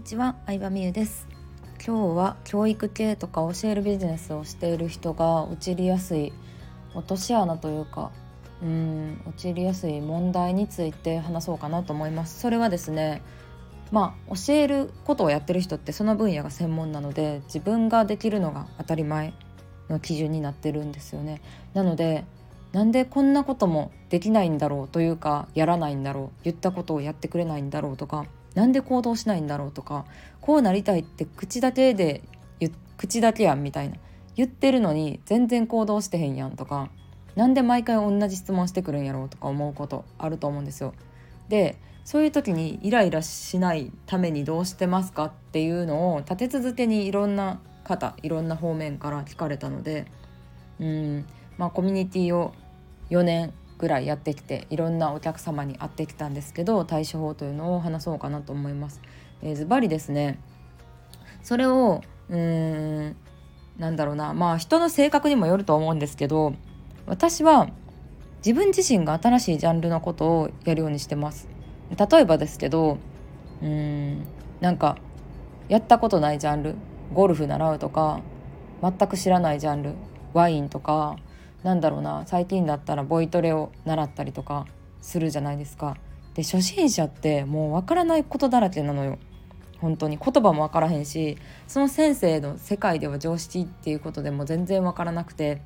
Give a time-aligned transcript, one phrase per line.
[0.00, 1.28] にちは、相葉美優です。
[1.86, 6.32] 今日は教育系とか教えるビジネスをしている人が陥りやすい
[6.94, 8.10] 落とし穴というか
[8.62, 12.40] うん陥りやすい問題について話そうかなと思います。
[12.40, 13.20] それはですね
[13.92, 19.34] まあ教えることをやってる人ってその分野が専門なので自分ができるのが当たり前
[19.90, 21.42] の基準になってるんですよね。
[21.74, 22.24] なので
[22.72, 30.04] なんでこんなこともできないんだろうというかやらないんだろう言ったことをやってくれないんだろうとかなんで行動しないんだろうとか
[30.40, 32.22] こうなりたいって口だけで
[32.96, 33.96] 口だけやんみたいな
[34.36, 36.90] 言ってるのに全然行動してへんやんとか
[37.34, 40.92] なんで毎回同じ質問してくるんやろうとか思うことあると思うんですよ。
[41.48, 45.26] でそういう時にイライラしないためにどうしてますか？
[45.26, 50.06] っていうのを立て続けにいろんな方いろんな方面から聞かれたので
[50.80, 52.52] うんまあコミュニティを
[53.10, 59.00] 4年ぐらいやってきていろんなお客様に会ってきたんですけど対処法というのを話そうかなと思います。
[59.40, 60.38] えー、ズバリですね
[61.42, 63.16] それをうーん
[63.78, 66.52] なんだろうなまあ人の性格にもよると思うんですけど
[67.06, 67.70] 私は
[68.44, 71.48] 自分自身が新しいジャンルのことをやるようにしてます。
[71.90, 72.98] 例えばですけど
[73.62, 73.68] うー
[74.14, 74.26] ん
[74.60, 74.98] なんか
[75.68, 76.74] やったことないジャンル
[77.14, 78.20] ゴルフ習うとか
[78.82, 79.94] 全く知らないジャンル
[80.34, 81.16] ワインとか
[81.62, 84.66] なんだろうな最近だったらボイトレを習ったりとか
[85.00, 85.96] するじゃないですか。
[86.34, 89.18] で初心者ってもう分からないことだらけなのよ。
[89.80, 95.62] 本当に言葉も分からへんしその先生の世界では常識っていうことでも全然分からなくて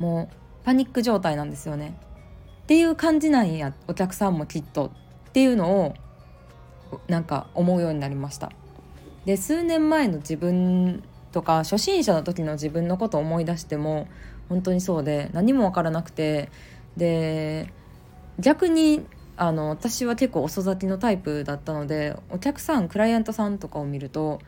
[0.00, 1.96] もうパニック状態なんですよね。
[2.64, 4.90] っていう感じなんやお客さんもきっと
[5.28, 5.94] っていうのを
[7.06, 8.50] なんか思うようになりました。
[9.24, 14.08] で数年前の自分とか初心者の時の自分のことを思い出しても
[14.48, 16.50] 本当にそうで何も分からなくて
[16.96, 17.72] で
[18.38, 19.04] 逆に
[19.36, 24.40] あの私は結構遅咲きのタイプだったのでお客さんクライアントさんとかを見ると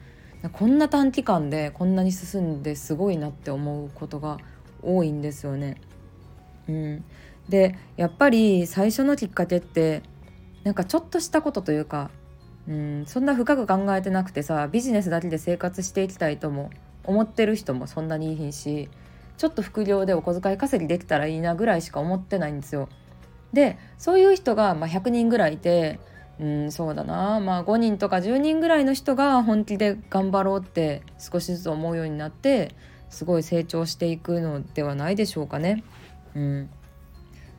[0.52, 4.38] こんな短期間でこんなに進んですごいなって思うことが
[4.82, 5.80] 多いんですよね。
[6.68, 7.04] うん、
[7.48, 10.02] でやっぱり最初のきっかけって
[10.64, 12.10] なんかちょっとしたことというか、
[12.68, 16.70] うん、そんな深く考えてなくてさビジネスだけで生活していきたいとも
[17.04, 18.88] 思ってる人もそんなにいいし
[19.38, 22.88] ちょっと副業でお小遣い稼ぎできたらいいなぐらいしか思ってないんですよ。
[23.52, 26.00] でそういう人がまあ100人ぐらいいて
[26.38, 32.74] うんそうだなまあ5人とか10人ぐらいの人が本気で頑張ろうって少しずつ思うようになって
[33.08, 35.82] すごい成長していくのではないでしょうかね。
[36.34, 36.70] うん、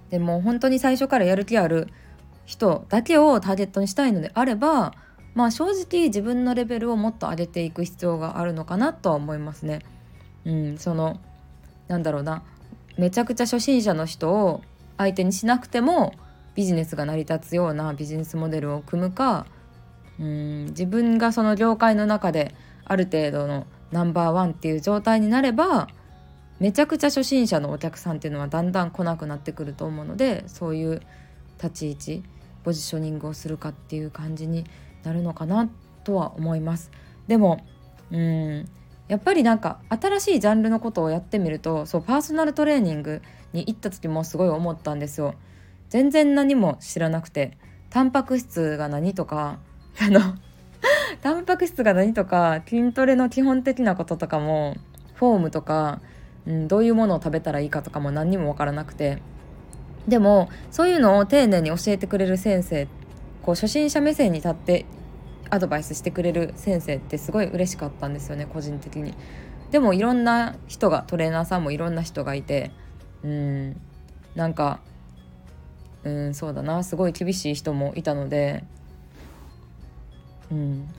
[0.10, 1.88] でも本当に最初からやる気ある
[2.46, 4.94] 人だけをターゲットにしたいのであれば
[5.34, 9.80] まあ正直自分のレベルをもっと上げていく必要があるのかなとは思いますね。
[10.46, 11.20] うん、その
[11.90, 12.44] なんだろうな
[12.98, 14.62] めちゃくちゃ初心者の人を
[14.98, 16.14] 相手にしなくても
[16.56, 19.46] ビジネスが成り立つようなビジネスモデルを組むか
[20.20, 22.54] うん自分がその業界の中で
[22.86, 25.88] ある程度のナンバーワンっていう状態になれば
[26.60, 31.02] めちゃくちゃ初心者のお客さんっていうのはだんだん来なくなってくると思うのでそういう
[31.62, 32.24] 立ち位置
[32.64, 34.66] ポジショニングをするかっていう感じに
[35.04, 35.70] なるのかな
[36.04, 36.92] とは思います。
[37.28, 37.66] でも
[38.12, 38.70] うん
[39.10, 43.22] やっぱりなんか新しいジャンルのことをやってみるとそうパーソナルトレーニング
[43.52, 45.34] に行った時もすごい思ったんですよ。
[45.90, 47.58] 全然何も知らなくて
[47.90, 49.58] タンパク質が何とか
[50.00, 50.20] あの
[51.22, 54.76] タンパク質が何とか筋トレの基本的なこととかも
[55.16, 56.00] フォームとか、
[56.46, 59.22] うん、どういうものを食べたらいいかとかも何にも分からなくて
[60.08, 62.88] でもそういうのを丁寧に教えてくれる先生
[63.42, 64.86] こう初心者目線に立って
[65.50, 69.14] アドバイスしてくれる先生ってすごい嬉しかったんですよね個人的に。
[69.72, 72.72] でもいろんな人がトレーナーさんもいろんな人がいて
[73.24, 73.82] うん
[74.36, 74.80] なんか
[76.04, 78.64] うんそうだなすごい厳しい人もいたので
[80.52, 80.90] うん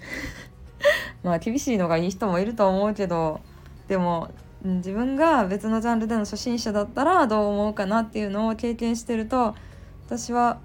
[1.24, 3.40] まあ厳しいのがいい人もいると思うけど
[3.88, 4.30] でも
[4.62, 9.54] 自分が別のジャンルでの初心者だったらどう思うかなっていうのを経験してると
[10.06, 10.58] 私は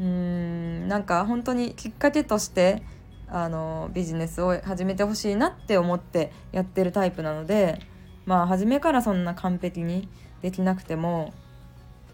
[0.00, 2.82] うーんなんか本当にきっかけとして
[3.28, 7.80] あのビジネスを始めてほしいなって思ってやってるタイプなので
[8.24, 10.08] まあ初めからそんな完璧に
[10.42, 11.32] できなくても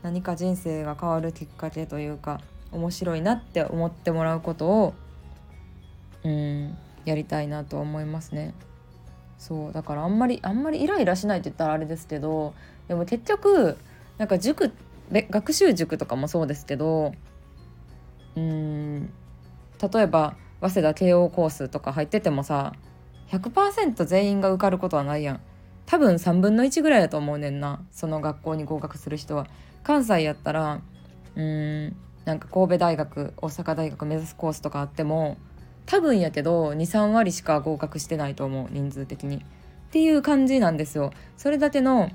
[0.02, 4.94] 何か人生が変わるきっかけというか面白いなって思ってもらうことを
[6.24, 8.54] うんやりたいなと思いますね。
[9.38, 12.54] そうだからあんまりあんまりイライラしないって言ったらあれですけど
[12.86, 13.76] でも結局
[14.16, 14.72] なんか塾
[15.10, 17.12] 学習塾とかもそうですけど
[18.36, 19.12] うん
[19.92, 20.36] 例えば
[20.68, 22.74] 早稲田慶応コースとか入っててもさ
[23.28, 25.40] 100%全員が受かることはないやん
[25.86, 29.46] 多分3分の1ぐらいだと思うねんなその学校に合格する人は
[29.82, 30.80] 関西やったら
[31.34, 35.38] うんなんか神戸大学大阪大学目指すコースとかあっても
[35.86, 39.36] 多分やけど23割しか合格してないと思う人数的に。
[39.36, 39.40] っ
[39.92, 41.12] ていう感じなんですよ。
[41.36, 42.10] それだけの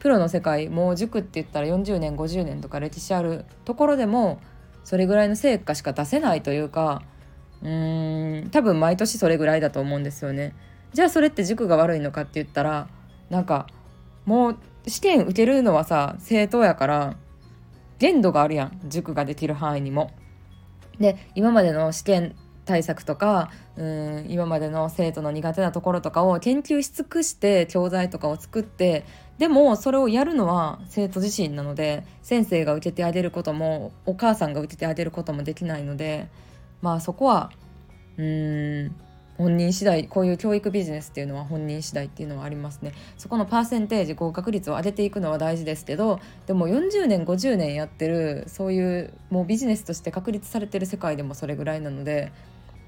[0.00, 4.40] プロの世界もう塾って言ったら40年50年とか歴史あるところでも
[4.84, 7.02] それぐらいの成果しか出せないというか
[7.62, 10.54] うーん多分毎年それぐらいだと思うんですよね。
[10.92, 12.88] じゃあそれって塾が悪いのかって言ったら
[13.30, 13.66] なんか
[14.26, 14.56] もう
[14.86, 17.16] 試験受けるのはさ正当やから
[17.98, 20.10] 限度があるやん塾ができる範囲にも。
[20.98, 29.04] で今までの試験対策とかうん今までの生徒の苦手なところとかを研究し尽くして教材とかを作って
[29.38, 36.28] でもそれをやるのは生徒自身なので先生が受けてあげることもお母さんが受けてあげることもできないので
[36.82, 37.50] まあそこは
[38.18, 38.96] うーん
[39.38, 52.30] 本人次第こういう教育ビジネスっていうのは本人次第っていうのはありますねそこのパーセンテージ合格率を上げていくのは大事ですけどでも40年50年やってるそういうもうビジネスとして確立されてる世界でもそれぐらいなので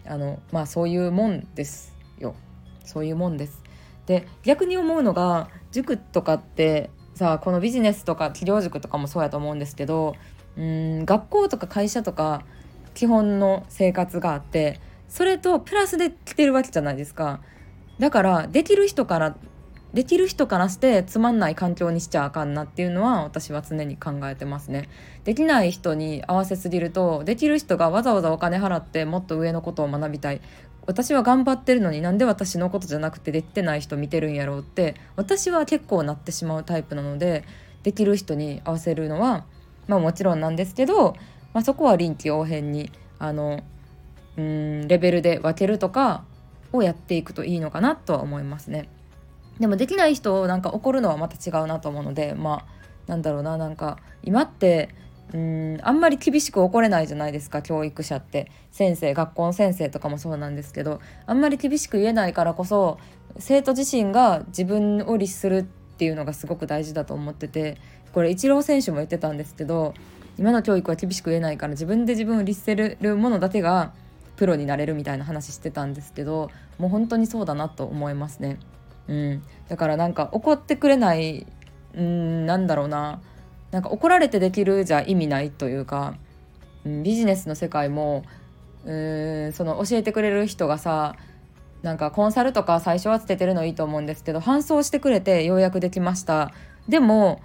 [0.06, 2.34] あのまあそういうもんですよ
[2.84, 3.62] そういうもんです。
[4.06, 10.14] で逆に思うのが塾とかってさこのビジネスとか企業塾とかもそうやと思うんですけど
[10.58, 12.44] うん学校とか会社とか
[12.94, 17.40] 基本の生活があってそれとプラスで来てるわけじゃないですか。
[17.98, 19.36] だからできる人から
[19.92, 24.88] できる人からしてつまんない環境にしちゃあかんなっていうのは私は常に考えてますね。
[25.22, 30.40] できない人に合わせすぎるとできる人がわざわざお金払ってもっと上のことを学びたい。
[30.86, 37.44] 私は頑張ってるのになんで私のことじゃなくてできてない人見てるんやろうって私は結構なってしまうタイプなので
[37.84, 39.44] できる人に合わせるのは
[39.86, 41.14] まあもちろんなんですけど、
[41.54, 43.62] まあ、そこは臨機応変にあの
[44.36, 46.24] うんレベルで分けるとか
[46.72, 48.88] をやっていくといいのかなとは思いますね。
[49.60, 52.66] でもできない人をなんか怒るのはまた違うなと思うのでまあ
[53.06, 54.88] なんだろうななんか今って
[55.32, 62.98] うんあんまり厳しく怒れないじゃないですか教育者って先生学校の先生とかもそうなんですけどあんまり厳しく言えないからこそ
[63.38, 65.62] 生徒自身が自分を律するっ
[65.96, 67.78] ていうのがすごく大事だと思ってて
[68.12, 69.94] これイチロー選手も言ってたんですけど
[70.38, 73.92] 今の教育は厳しく言えないから自分で自分を律せるものだけが
[74.36, 78.58] プロになれるみたいな話してたんですけどもう本当にそうだなと思いますね。
[79.06, 81.46] うん、だからなんか怒ってくれない
[81.94, 83.20] うんなんだろうな。
[83.70, 86.14] なんか怒られてできるじゃ意味ないというか、
[86.84, 88.24] うん、ビジネスの世界も
[88.84, 91.16] うんその教えてくれる人がさ
[91.82, 96.52] なんかコンサルとか最初はつけてるのいいと思うんですけど搬送してくれてようやくできました。
[96.88, 97.40] でも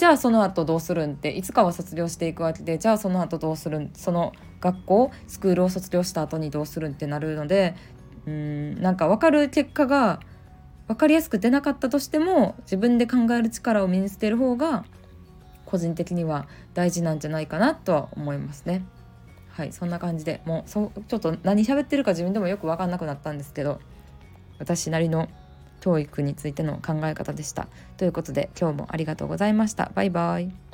[0.00, 1.12] じゃあその後どうするん？
[1.12, 3.90] っていつかは卒業していくわけでじゃあその後どうするん？
[3.92, 7.74] その学校スクールを卒業した後にどうするんってなるので
[8.24, 10.20] うんなんか分かる結果が
[10.88, 14.86] 分かりやすく出なかったとしても自分で考える力を身につける方が
[15.66, 18.82] 個人的には大事なんじゃないかなとは思いますね。
[19.50, 23.80] はいそんな感じでもうそちょっと何喋ってるか自分でもよく分かんなくなったんですけど
[24.58, 25.28] 私なりの
[25.80, 27.68] 教育についての考え方でした。
[27.96, 29.90] ということで今日もありがとうございました。
[29.94, 30.69] バイバイ。